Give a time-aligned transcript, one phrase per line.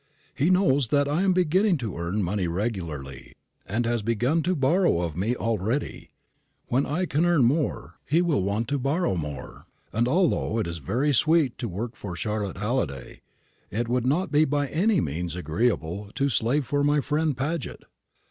[0.33, 3.33] He knows that I am beginning to earn money regularly,
[3.67, 6.09] and has begun to borrow of me already.
[6.69, 10.79] When I can earn more, he will want to borrow more; and although it is
[10.79, 13.21] very sweet to work for Charlotte Halliday,
[13.69, 17.83] it would not be by any means agreeable to slave for my friend Paget.